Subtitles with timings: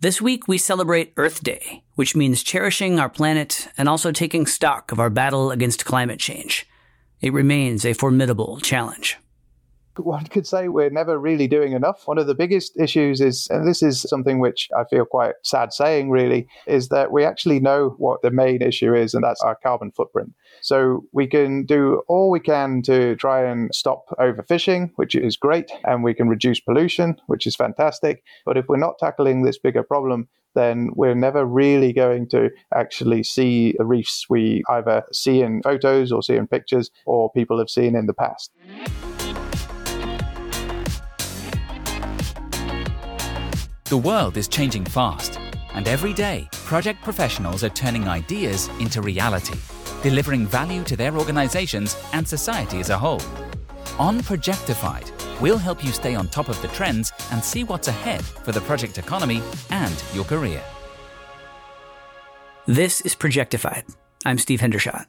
[0.00, 4.92] This week we celebrate Earth Day, which means cherishing our planet and also taking stock
[4.92, 6.68] of our battle against climate change.
[7.20, 9.18] It remains a formidable challenge
[10.04, 12.06] one could say we're never really doing enough.
[12.06, 15.72] One of the biggest issues is, and this is something which I feel quite sad
[15.72, 19.56] saying really, is that we actually know what the main issue is, and that's our
[19.56, 20.32] carbon footprint.
[20.60, 25.70] So we can do all we can to try and stop overfishing, which is great,
[25.84, 28.22] and we can reduce pollution, which is fantastic.
[28.44, 33.22] But if we're not tackling this bigger problem, then we're never really going to actually
[33.22, 37.70] see the reefs we either see in photos or see in pictures or people have
[37.70, 38.50] seen in the past.
[43.88, 45.40] The world is changing fast,
[45.72, 49.58] and every day, project professionals are turning ideas into reality,
[50.02, 53.22] delivering value to their organizations and society as a whole.
[53.98, 58.22] On Projectified, we'll help you stay on top of the trends and see what's ahead
[58.22, 60.62] for the project economy and your career.
[62.66, 63.84] This is Projectified.
[64.26, 65.06] I'm Steve Hendershot.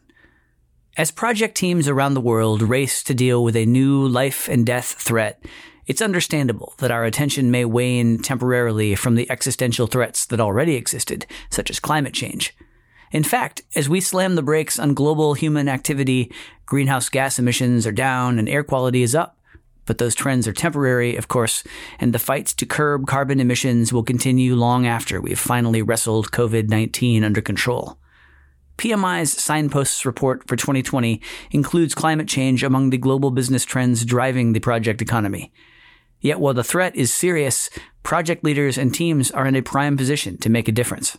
[0.96, 4.94] As project teams around the world race to deal with a new life and death
[4.94, 5.44] threat,
[5.90, 11.26] it's understandable that our attention may wane temporarily from the existential threats that already existed,
[11.50, 12.56] such as climate change.
[13.12, 16.32] In fact, as we slam the brakes on global human activity,
[16.68, 19.40] greenhouse gas emissions are down and air quality is up.
[19.88, 21.64] But those trends are temporary, of course,
[22.00, 26.70] and the fights to curb carbon emissions will continue long after we've finally wrestled COVID
[26.70, 27.98] 19 under control.
[28.78, 34.60] PMI's Signposts report for 2020 includes climate change among the global business trends driving the
[34.60, 35.52] project economy.
[36.22, 37.70] Yet while the threat is serious,
[38.04, 41.18] project leaders and teams are in a prime position to make a difference.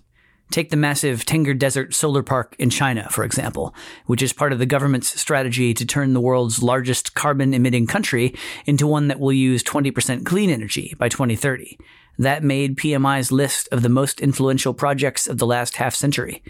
[0.50, 3.72] Take the massive Tengger Desert Solar Park in China, for example,
[4.06, 8.34] which is part of the government's strategy to turn the world's largest carbon emitting country
[8.66, 11.78] into one that will use 20% clean energy by 2030.
[12.18, 16.42] That made PMI's list of the most influential projects of the last half century.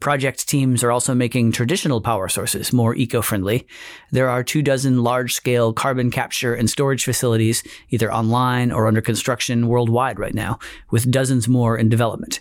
[0.00, 3.66] Project teams are also making traditional power sources more eco-friendly.
[4.10, 9.68] There are two dozen large-scale carbon capture and storage facilities either online or under construction
[9.68, 10.58] worldwide right now,
[10.90, 12.40] with dozens more in development.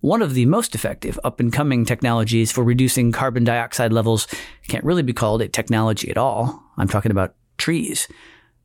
[0.00, 4.26] One of the most effective up and coming technologies for reducing carbon dioxide levels
[4.66, 6.62] can't really be called a technology at all.
[6.78, 8.08] I'm talking about trees.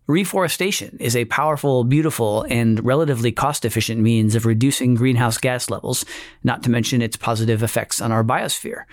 [0.07, 6.05] Reforestation is a powerful, beautiful, and relatively cost efficient means of reducing greenhouse gas levels,
[6.43, 8.83] not to mention its positive effects on our biosphere.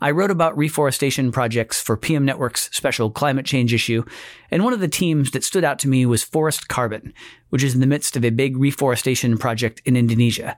[0.00, 4.04] I wrote about reforestation projects for PM Network's special climate change issue,
[4.48, 7.12] and one of the teams that stood out to me was Forest Carbon,
[7.48, 10.56] which is in the midst of a big reforestation project in Indonesia.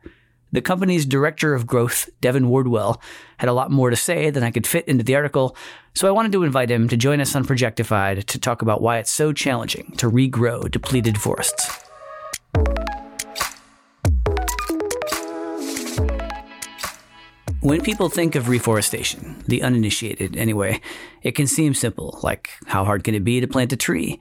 [0.57, 2.99] The company's director of growth, Devin Wardwell,
[3.37, 5.55] had a lot more to say than I could fit into the article,
[5.93, 8.97] so I wanted to invite him to join us on Projectified to talk about why
[8.97, 11.85] it's so challenging to regrow depleted forests.
[17.61, 20.81] When people think of reforestation, the uninitiated anyway,
[21.21, 24.19] it can seem simple, like how hard can it be to plant a tree?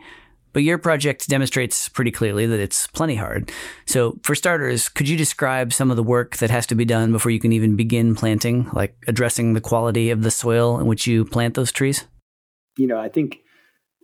[0.55, 3.51] But your project demonstrates pretty clearly that it's plenty hard.
[3.85, 7.11] So, for starters, could you describe some of the work that has to be done
[7.11, 11.07] before you can even begin planting, like addressing the quality of the soil in which
[11.07, 12.05] you plant those trees?
[12.77, 13.39] You know, I think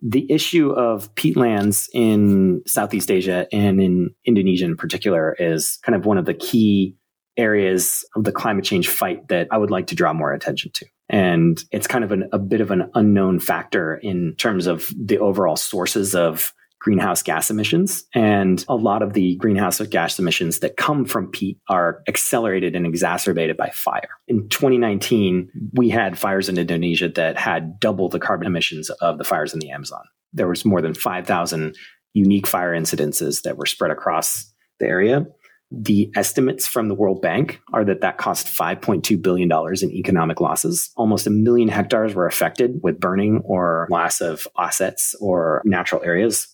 [0.02, 6.06] the issue of peatlands in Southeast Asia and in Indonesia in particular is kind of
[6.06, 6.98] one of the key
[7.38, 10.86] areas of the climate change fight that I would like to draw more attention to.
[11.10, 15.20] And it's kind of an, a bit of an unknown factor in terms of the
[15.20, 18.06] overall sources of greenhouse gas emissions.
[18.16, 22.88] And a lot of the greenhouse gas emissions that come from peat are accelerated and
[22.88, 24.10] exacerbated by fire.
[24.28, 29.24] In 2019, we had fires in Indonesia that had double the carbon emissions of the
[29.24, 30.04] fires in the Amazon.
[30.34, 31.76] There was more than 5,000
[32.14, 35.26] unique fire incidences that were spread across the area.
[35.72, 39.50] The estimates from the World Bank are that that cost $5.2 billion
[39.82, 40.92] in economic losses.
[40.98, 46.48] Almost a million hectares were affected with burning or loss of assets or natural areas.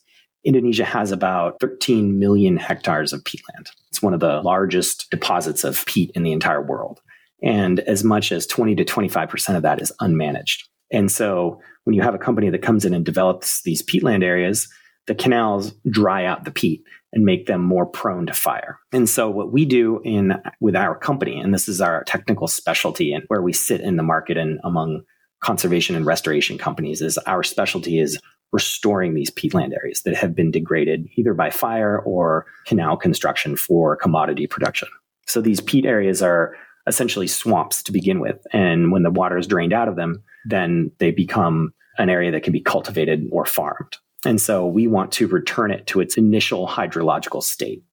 [0.44, 3.72] Indonesia has about 13 million hectares of peatland.
[3.90, 7.02] It's one of the largest deposits of peat in the entire world.
[7.42, 10.64] And as much as 20 to 25% of that is unmanaged.
[10.92, 14.68] And so when you have a company that comes in and develops these peatland areas,
[15.08, 16.84] the canals dry out the peat
[17.14, 18.78] and make them more prone to fire.
[18.92, 23.14] And so what we do in with our company, and this is our technical specialty
[23.14, 25.04] and where we sit in the market and among
[25.42, 28.20] conservation and restoration companies, is our specialty is
[28.52, 33.96] restoring these peatland areas that have been degraded either by fire or canal construction for
[33.96, 34.88] commodity production.
[35.28, 36.56] So these peat areas are
[36.88, 38.40] essentially swamps to begin with.
[38.54, 42.44] And when the water is drained out of them, then they become an area that
[42.44, 43.98] can be cultivated or farmed.
[44.26, 47.84] And so we want to return it to its initial hydrological state.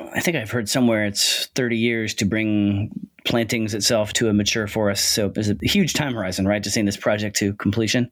[0.00, 2.90] I think I've heard somewhere it's 30 years to bring
[3.24, 5.12] plantings itself to a mature forest.
[5.12, 8.10] So it's a huge time horizon, right, to seeing this project to completion.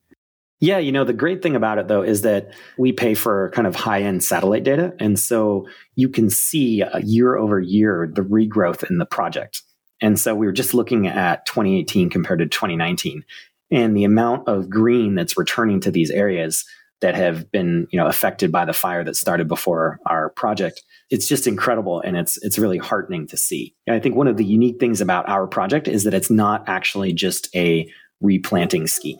[0.61, 3.67] Yeah, you know, the great thing about it though is that we pay for kind
[3.67, 4.95] of high end satellite data.
[4.99, 9.63] And so you can see uh, year over year the regrowth in the project.
[10.01, 13.25] And so we were just looking at 2018 compared to 2019
[13.71, 16.65] and the amount of green that's returning to these areas
[17.05, 20.83] that have been, you know, affected by the fire that started before our project.
[21.11, 23.75] It's just incredible and it's it's really heartening to see.
[23.87, 26.67] And I think one of the unique things about our project is that it's not
[26.67, 27.87] actually just a
[28.23, 29.19] replanting scheme.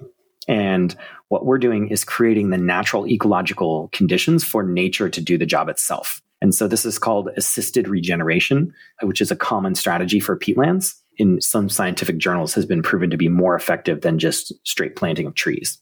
[0.49, 0.97] And
[1.29, 5.69] what we're doing is creating the natural ecological conditions for nature to do the job
[5.69, 6.23] itself.
[6.41, 8.73] And so this is called assisted regeneration,
[9.03, 13.19] which is a common strategy for peatlands in some scientific journals has been proven to
[13.19, 15.79] be more effective than just straight planting of trees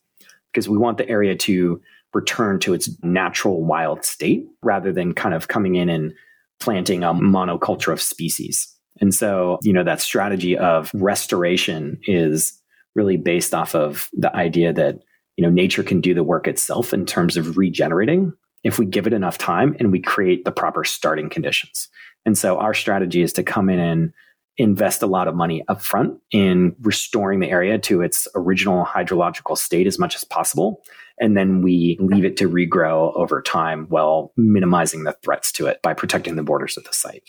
[0.53, 1.81] because we want the area to
[2.15, 6.13] return to its natural wild state rather than kind of coming in and
[6.61, 8.69] planting a monoculture of species.
[9.01, 12.61] And so, you know, that strategy of restoration is
[12.95, 15.01] really based off of the idea that,
[15.37, 18.33] you know, nature can do the work itself in terms of regenerating
[18.63, 21.89] if we give it enough time and we create the proper starting conditions.
[22.25, 24.13] And so our strategy is to come in and
[24.59, 29.87] invest a lot of money upfront in restoring the area to its original hydrological state
[29.87, 30.83] as much as possible.
[31.19, 35.81] And then we leave it to regrow over time while minimizing the threats to it
[35.83, 37.23] by protecting the borders of the site.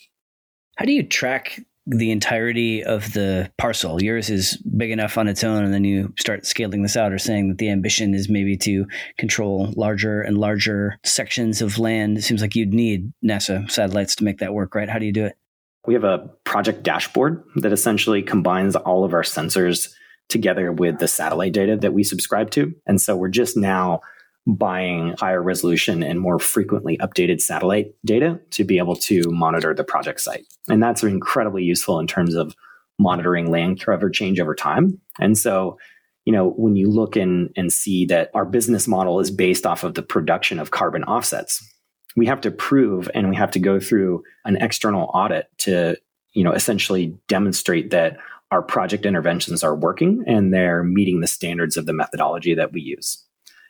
[0.77, 4.01] How do you track the entirety of the parcel?
[4.01, 7.19] Yours is big enough on its own, and then you start scaling this out or
[7.19, 8.85] saying that the ambition is maybe to
[9.17, 12.17] control larger and larger sections of land.
[12.17, 14.89] It seems like you'd need NASA satellites to make that work, right?
[14.89, 15.37] How do you do it?
[15.85, 19.93] We have a project dashboard that essentially combines all of our sensors
[20.29, 22.73] together with the satellite data that we subscribe to.
[22.87, 24.01] And so we're just now
[24.45, 29.83] buying higher resolution and more frequently updated satellite data to be able to monitor the
[29.83, 30.45] project site.
[30.67, 32.55] And that's incredibly useful in terms of
[32.99, 34.99] monitoring land cover change over time.
[35.19, 35.77] And so,
[36.25, 39.83] you know, when you look in and see that our business model is based off
[39.83, 41.61] of the production of carbon offsets,
[42.15, 45.95] we have to prove and we have to go through an external audit to
[46.33, 48.17] you know essentially demonstrate that
[48.51, 52.81] our project interventions are working and they're meeting the standards of the methodology that we
[52.81, 53.23] use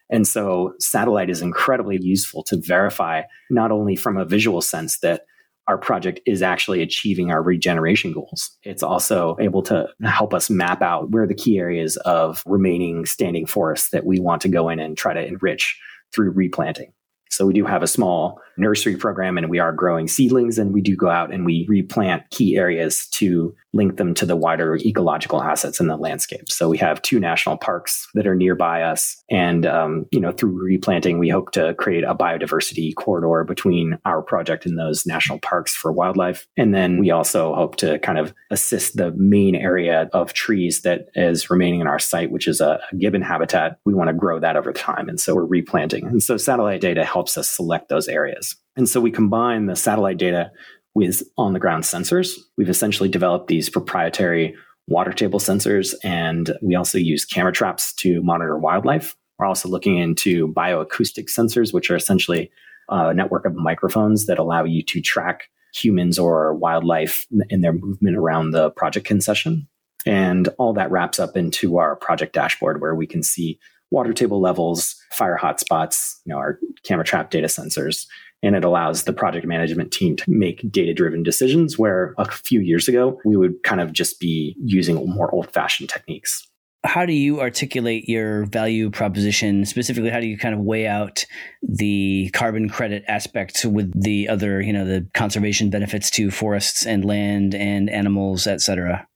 [0.09, 5.25] and so satellite is incredibly useful to verify not only from a visual sense that
[5.67, 8.51] our project is actually achieving our regeneration goals.
[8.63, 13.45] It's also able to help us map out where the key areas of remaining standing
[13.45, 15.79] forests that we want to go in and try to enrich
[16.13, 16.91] through replanting.
[17.33, 20.81] So we do have a small nursery program and we are growing seedlings and we
[20.81, 25.41] do go out and we replant key areas to link them to the wider ecological
[25.41, 26.49] assets in the landscape.
[26.49, 29.23] So we have two national parks that are nearby us.
[29.29, 34.21] And, um, you know, through replanting, we hope to create a biodiversity corridor between our
[34.21, 36.47] project and those national parks for wildlife.
[36.55, 41.07] And then we also hope to kind of assist the main area of trees that
[41.15, 43.79] is remaining in our site, which is a, a gibbon habitat.
[43.85, 45.09] We want to grow that over time.
[45.09, 46.05] And so we're replanting.
[46.05, 48.42] And so satellite data helps us select those areas.
[48.75, 50.51] And so we combine the satellite data
[50.95, 52.37] with on the ground sensors.
[52.57, 54.55] We've essentially developed these proprietary
[54.87, 59.15] water table sensors, and we also use camera traps to monitor wildlife.
[59.39, 62.51] We're also looking into bioacoustic sensors, which are essentially
[62.89, 68.15] a network of microphones that allow you to track humans or wildlife in their movement
[68.15, 69.67] around the project concession.
[70.05, 73.57] And all that wraps up into our project dashboard where we can see
[73.89, 78.05] water table levels, fire hotspots, you know, our camera trap data sensors.
[78.43, 82.59] And it allows the project management team to make data driven decisions where a few
[82.59, 86.45] years ago, we would kind of just be using more old fashioned techniques.
[86.85, 89.63] How do you articulate your value proposition?
[89.63, 91.25] Specifically, how do you kind of weigh out
[91.61, 97.05] the carbon credit aspect with the other, you know, the conservation benefits to forests and
[97.05, 99.07] land and animals, et cetera?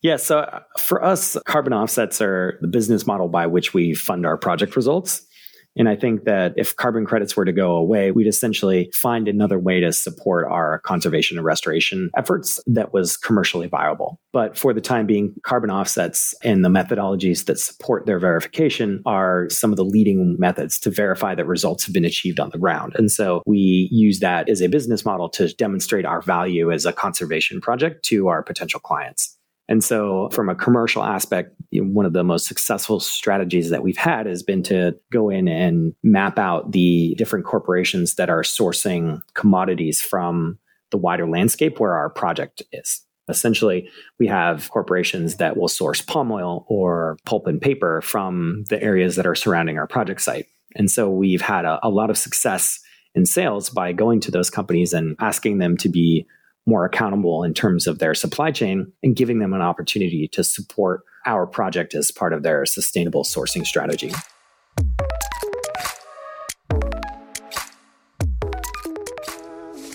[0.00, 4.24] Yeah, so uh, for us, carbon offsets are the business model by which we fund
[4.24, 5.26] our project results.
[5.76, 9.58] And I think that if carbon credits were to go away, we'd essentially find another
[9.58, 14.20] way to support our conservation and restoration efforts that was commercially viable.
[14.32, 19.48] But for the time being, carbon offsets and the methodologies that support their verification are
[19.50, 22.94] some of the leading methods to verify that results have been achieved on the ground.
[22.96, 26.92] And so we use that as a business model to demonstrate our value as a
[26.92, 29.36] conservation project to our potential clients.
[29.68, 34.26] And so, from a commercial aspect, one of the most successful strategies that we've had
[34.26, 40.02] has been to go in and map out the different corporations that are sourcing commodities
[40.02, 40.58] from
[40.90, 43.00] the wider landscape where our project is.
[43.28, 48.82] Essentially, we have corporations that will source palm oil or pulp and paper from the
[48.82, 50.46] areas that are surrounding our project site.
[50.76, 52.80] And so, we've had a, a lot of success
[53.14, 56.26] in sales by going to those companies and asking them to be
[56.66, 61.02] more accountable in terms of their supply chain and giving them an opportunity to support
[61.26, 64.12] our project as part of their sustainable sourcing strategy.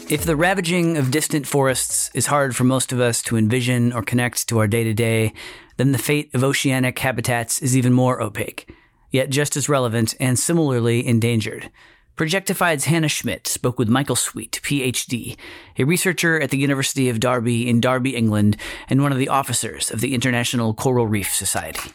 [0.09, 4.01] If the ravaging of distant forests is hard for most of us to envision or
[4.01, 5.33] connect to our day to day,
[5.77, 8.73] then the fate of oceanic habitats is even more opaque,
[9.11, 11.69] yet just as relevant and similarly endangered.
[12.19, 15.37] Projectified's Hannah Schmidt spoke with Michael Sweet, PhD,
[15.77, 18.57] a researcher at the University of Derby in Derby, England,
[18.89, 21.93] and one of the officers of the International Coral Reef Society.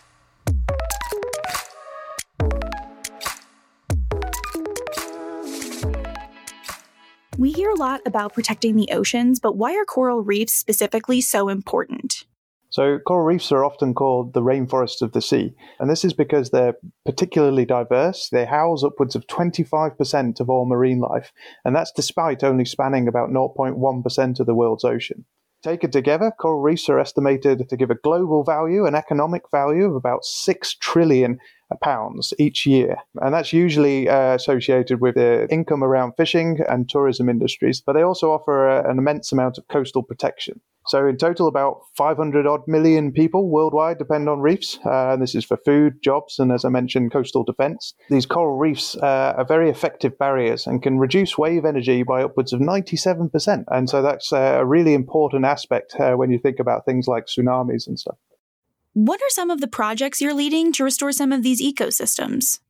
[7.37, 11.51] We hear a lot about protecting the oceans, but why are coral reefs specifically so
[11.51, 12.25] important?
[12.75, 16.51] So, coral reefs are often called the rainforests of the sea, and this is because
[16.51, 16.77] they're
[17.07, 18.31] particularly diverse.
[18.31, 21.33] They house upwards of 25% of all marine life,
[21.65, 25.25] and that's despite only spanning about 0.1% of the world's ocean.
[25.63, 29.95] Taken together, coral reefs are estimated to give a global value, an economic value of
[29.95, 31.39] about 6 trillion
[31.81, 32.97] pounds each year.
[33.23, 38.03] And that's usually uh, associated with the income around fishing and tourism industries, but they
[38.03, 40.61] also offer a, an immense amount of coastal protection.
[40.95, 44.79] So, in total, about 500 odd million people worldwide depend on reefs.
[44.87, 47.95] Uh, and this is for food, jobs, and as I mentioned, coastal defense.
[48.11, 52.53] These coral reefs uh, are very effective barriers and can reduce wave energy by upwards
[52.53, 53.65] of 97%.
[53.73, 57.89] And so, that's a really important aspect uh, when you think about things like tsunamis
[57.89, 58.19] and stuff.
[58.93, 62.61] What are some of the projects you're leading to restore some of these ecosystems?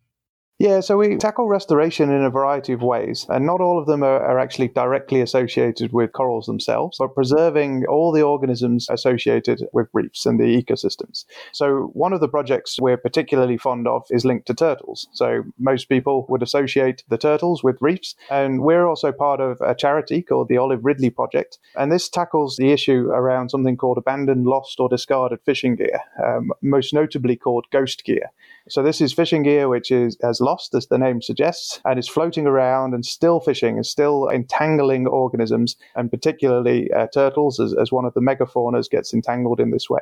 [0.60, 4.04] Yeah, so we tackle restoration in a variety of ways, and not all of them
[4.04, 9.88] are, are, actually directly associated with corals themselves, but preserving all the organisms associated with
[9.92, 11.24] reefs and the ecosystems.
[11.52, 15.08] So, one of the projects we're particularly fond of is linked to turtles.
[15.12, 19.74] So, most people would associate the turtles with reefs, and we're also part of a
[19.74, 24.46] charity called the Olive Ridley Project, and this tackles the issue around something called abandoned,
[24.46, 28.30] lost, or discarded fishing gear, um, most notably called ghost gear.
[28.68, 32.08] So this is fishing gear which is has lost, as the name suggests, and is
[32.08, 37.92] floating around and still fishing and still entangling organisms, and particularly uh, turtles, as, as
[37.92, 40.00] one of the megafaunas gets entangled in this way.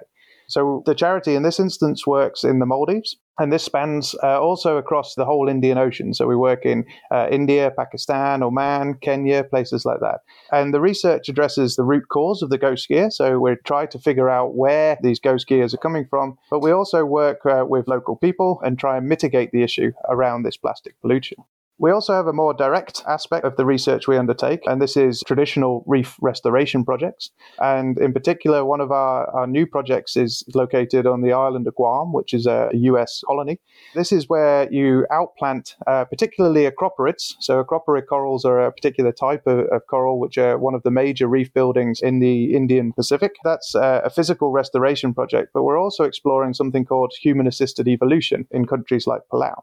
[0.53, 4.77] So the charity in this instance works in the Maldives, and this spans uh, also
[4.77, 6.13] across the whole Indian Ocean.
[6.13, 10.21] So we work in uh, India, Pakistan, Oman, Kenya, places like that.
[10.53, 13.11] And the research addresses the root cause of the ghost gear.
[13.11, 16.37] So we're trying to figure out where these ghost gears are coming from.
[16.51, 20.43] But we also work uh, with local people and try and mitigate the issue around
[20.43, 21.39] this plastic pollution.
[21.79, 25.23] We also have a more direct aspect of the research we undertake, and this is
[25.27, 27.31] traditional reef restoration projects.
[27.59, 31.75] And in particular, one of our, our new projects is located on the island of
[31.75, 33.59] Guam, which is a US colony.
[33.95, 37.35] This is where you outplant uh, particularly acroporids.
[37.41, 40.91] So, acroporid corals are a particular type of, of, coral, which are one of the
[40.91, 43.33] major reef buildings in the Indo-Pacific.
[43.45, 48.47] That's uh, a physical restoration project, but we're also exploring something called human assisted evolution
[48.51, 49.63] in countries like Palau.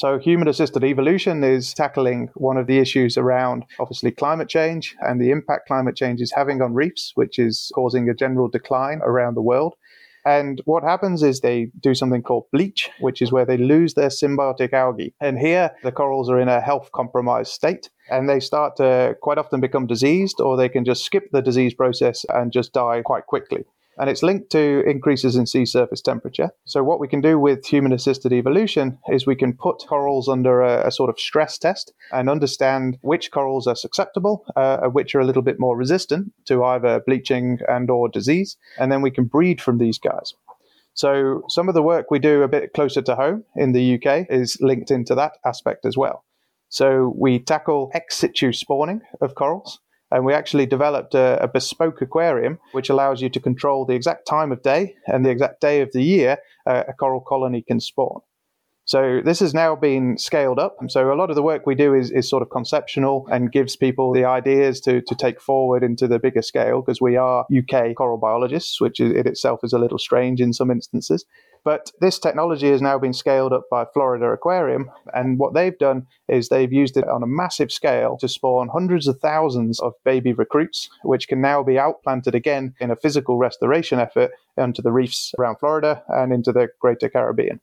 [0.00, 5.20] So, human assisted evolution is tackling one of the issues around obviously climate change and
[5.20, 9.34] the impact climate change is having on reefs, which is causing a general decline around
[9.34, 9.74] the world.
[10.24, 14.08] And what happens is they do something called bleach, which is where they lose their
[14.08, 15.12] symbiotic algae.
[15.20, 19.36] And here, the corals are in a health compromised state and they start to quite
[19.36, 23.26] often become diseased, or they can just skip the disease process and just die quite
[23.26, 23.66] quickly
[24.00, 26.50] and it's linked to increases in sea surface temperature.
[26.64, 30.62] So, what we can do with human assisted evolution is we can put corals under
[30.62, 35.20] a, a sort of stress test and understand which corals are susceptible, uh, which are
[35.20, 39.26] a little bit more resistant to either bleaching and or disease, and then we can
[39.26, 40.32] breed from these guys.
[40.94, 44.26] So, some of the work we do a bit closer to home in the UK
[44.30, 46.24] is linked into that aspect as well.
[46.70, 49.80] So, we tackle ex situ spawning of corals.
[50.10, 54.26] And we actually developed a, a, bespoke aquarium which allows you to control the exact
[54.26, 57.80] time of day and the exact day of the year uh, a coral colony can
[57.80, 58.20] spawn.
[58.90, 60.76] So this has now been scaled up.
[60.80, 63.52] And so a lot of the work we do is, is sort of conceptual and
[63.52, 67.46] gives people the ideas to, to take forward into the bigger scale because we are
[67.56, 71.24] UK coral biologists, which is, it itself is a little strange in some instances.
[71.64, 74.90] But this technology has now been scaled up by Florida Aquarium.
[75.12, 79.06] And what they've done is they've used it on a massive scale to spawn hundreds
[79.06, 83.98] of thousands of baby recruits, which can now be outplanted again in a physical restoration
[83.98, 87.60] effort onto the reefs around Florida and into the greater Caribbean.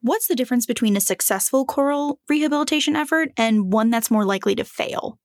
[0.00, 4.64] What's the difference between a successful coral rehabilitation effort and one that's more likely to
[4.64, 5.18] fail?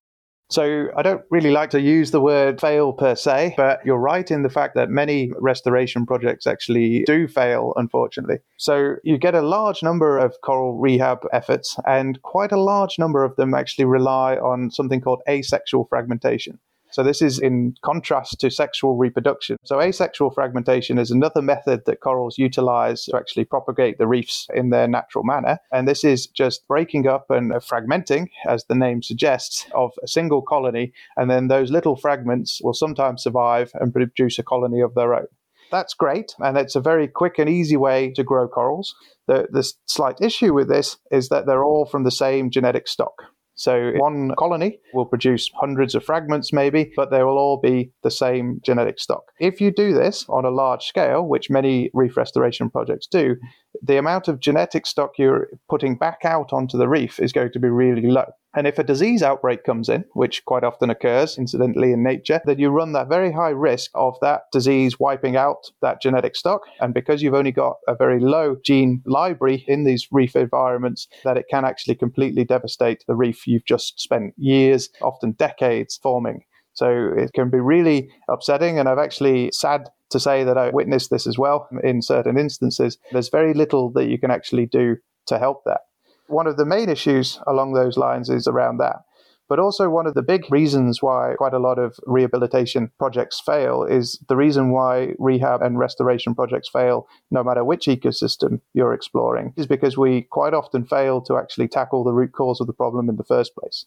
[0.49, 4.29] So I don't really like to use the word fail per se, but you're right
[4.29, 8.37] in the fact that many restoration projects actually do fail, unfortunately.
[8.57, 13.23] So you get a large number of coral rehab efforts, and quite a large number
[13.23, 16.59] of them actually rely on something called asexual fragmentation.
[16.93, 19.57] So this is in contrast to sexual reproduction.
[19.63, 24.69] So asexual fragmentation is another method that corals utilize to actually propagate the reefs in
[24.69, 25.57] their natural manner.
[25.71, 30.43] And this is just breaking up and fragmenting, as the name suggests, of a single
[30.43, 30.93] colony.
[31.17, 35.27] And then those little fragments will sometimes survive and produce a colony of their own
[35.73, 38.93] that's great, and it's a very quick and easy way to grow corals.
[39.25, 43.23] The, the slight issue with this is that they're all from the same genetic stock.
[43.55, 48.11] So one colony will produce hundreds of fragments, maybe, but they will all be the
[48.11, 49.25] same genetic stock.
[49.39, 53.35] If you do this on a large scale, which many reef restoration projects do,
[53.81, 57.59] the amount of genetic stock you're putting back out onto the reef is going to
[57.59, 58.25] be really low.
[58.55, 62.59] And if a disease outbreak comes in, which quite often occurs incidentally in nature, then
[62.59, 66.61] you run that very high risk of that disease wiping out that genetic stock.
[66.79, 71.37] And because you've only got a very low gene library in these reef environments, that
[71.37, 76.43] it can actually completely devastate the reef you've just spent years, often decades, forming.
[76.73, 78.77] So it can be really upsetting.
[78.77, 82.97] And I've actually sad to say that I witnessed this as well in certain instances.
[83.11, 85.81] There's very little that you can actually do to help that.
[86.27, 89.03] One of the main issues along those lines is around that.
[89.49, 93.83] But also, one of the big reasons why quite a lot of rehabilitation projects fail
[93.83, 99.53] is the reason why rehab and restoration projects fail, no matter which ecosystem you're exploring,
[99.57, 103.09] is because we quite often fail to actually tackle the root cause of the problem
[103.09, 103.85] in the first place.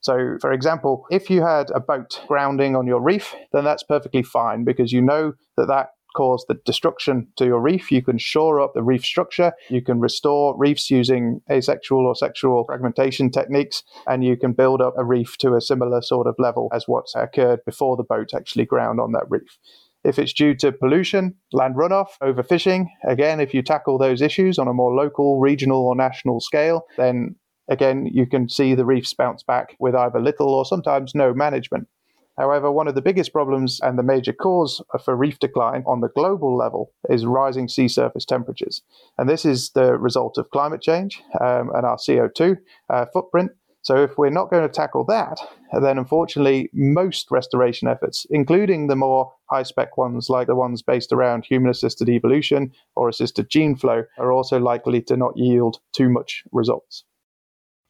[0.00, 4.22] So, for example, if you had a boat grounding on your reef, then that's perfectly
[4.22, 7.90] fine because you know that that cause the destruction to your reef.
[7.90, 9.52] You can shore up the reef structure.
[9.68, 14.94] You can restore reefs using asexual or sexual fragmentation techniques, and you can build up
[14.96, 18.64] a reef to a similar sort of level as what's occurred before the boat actually
[18.64, 19.58] ground on that reef.
[20.04, 24.68] If it's due to pollution, land runoff, overfishing, again, if you tackle those issues on
[24.68, 27.36] a more local, regional, or national scale, then
[27.68, 31.88] again, you can see the reefs bounce back with either little or sometimes no management.
[32.36, 36.08] However, one of the biggest problems and the major cause for reef decline on the
[36.08, 38.82] global level is rising sea surface temperatures.
[39.18, 42.58] And this is the result of climate change um, and our CO2
[42.90, 43.52] uh, footprint.
[43.82, 45.38] So, if we're not going to tackle that,
[45.78, 51.12] then unfortunately, most restoration efforts, including the more high spec ones like the ones based
[51.12, 56.08] around human assisted evolution or assisted gene flow, are also likely to not yield too
[56.08, 57.04] much results.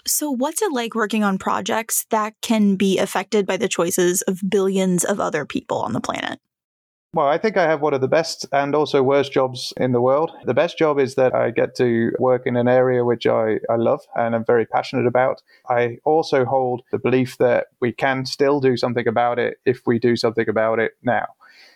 [0.07, 4.41] So, what's it like working on projects that can be affected by the choices of
[4.49, 6.41] billions of other people on the planet?
[7.15, 10.01] Well, I think I have one of the best and also worst jobs in the
[10.01, 10.33] world.
[10.47, 13.77] The best job is that I get to work in an area which I, I
[13.77, 15.41] love and I'm very passionate about.
[15.71, 20.01] I also hold the belief that we can still do something about it if we
[20.01, 21.27] do something about it now.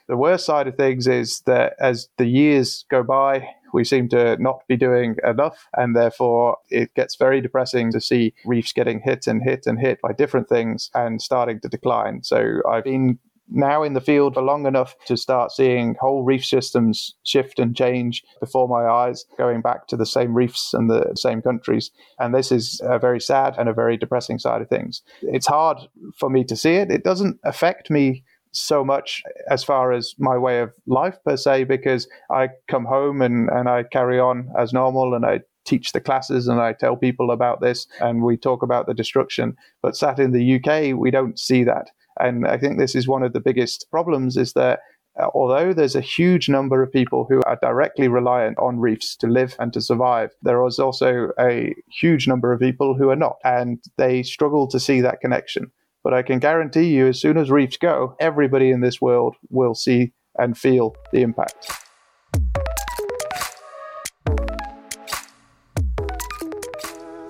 [0.08, 4.36] The worst side of things is that as the years go by, we seem to
[4.40, 9.26] not be doing enough, and therefore it gets very depressing to see reefs getting hit
[9.26, 12.22] and hit and hit by different things and starting to decline.
[12.22, 13.18] So I've been
[13.50, 17.74] now in the field for long enough to start seeing whole reef systems shift and
[17.74, 21.90] change before my eyes, going back to the same reefs and the same countries.
[22.18, 25.02] And this is a very sad and a very depressing side of things.
[25.22, 25.78] It's hard
[26.18, 26.90] for me to see it.
[26.90, 31.64] It doesn't affect me so much as far as my way of life per se
[31.64, 36.00] because I come home and, and I carry on as normal and I teach the
[36.00, 39.56] classes and I tell people about this and we talk about the destruction.
[39.82, 41.90] But sat in the UK, we don't see that.
[42.18, 44.80] And I think this is one of the biggest problems is that
[45.20, 49.26] uh, although there's a huge number of people who are directly reliant on reefs to
[49.26, 53.36] live and to survive, there is also a huge number of people who are not.
[53.44, 55.70] And they struggle to see that connection.
[56.08, 59.74] But I can guarantee you, as soon as reefs go, everybody in this world will
[59.74, 61.70] see and feel the impact.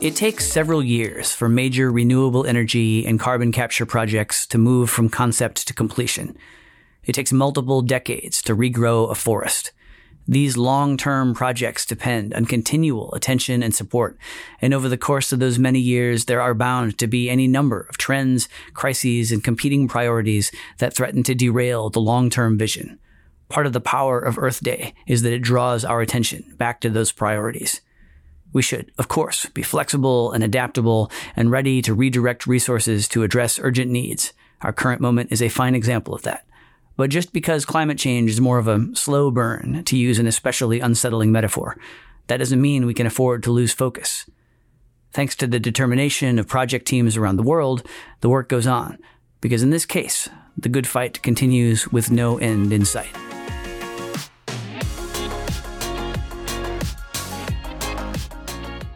[0.01, 5.09] It takes several years for major renewable energy and carbon capture projects to move from
[5.09, 6.39] concept to completion.
[7.03, 9.73] It takes multiple decades to regrow a forest.
[10.31, 14.19] These long-term projects depend on continual attention and support.
[14.61, 17.81] And over the course of those many years, there are bound to be any number
[17.89, 22.99] of trends, crises, and competing priorities that threaten to derail the long-term vision.
[23.49, 26.91] Part of the power of Earth Day is that it draws our attention back to
[26.91, 27.81] those priorities.
[28.53, 33.59] We should, of course, be flexible and adaptable and ready to redirect resources to address
[33.63, 34.35] urgent needs.
[34.61, 36.45] Our current moment is a fine example of that.
[36.99, 40.81] But just because climate change is more of a slow burn, to use an especially
[40.81, 41.77] unsettling metaphor,
[42.27, 44.29] that doesn't mean we can afford to lose focus.
[45.13, 47.87] Thanks to the determination of project teams around the world,
[48.21, 48.99] the work goes on,
[49.41, 53.17] because in this case, the good fight continues with no end in sight.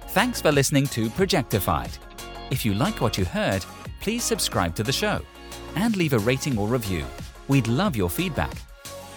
[0.09, 1.97] Thanks for listening to Projectified.
[2.51, 3.65] If you like what you heard,
[4.01, 5.21] please subscribe to the show
[5.77, 7.05] and leave a rating or review.
[7.53, 8.55] We'd love your feedback.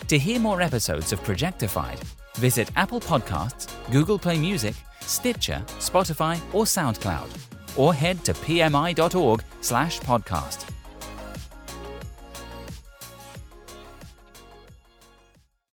[0.09, 2.03] To hear more episodes of Projectified,
[2.35, 7.29] visit Apple Podcasts, Google Play Music, Stitcher, Spotify, or SoundCloud,
[7.77, 10.74] or head to pmi.org/podcast.